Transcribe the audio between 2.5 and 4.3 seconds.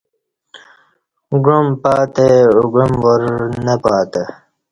اُگعام وار نہ پاتہ